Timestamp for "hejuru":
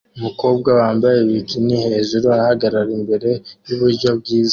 1.85-2.27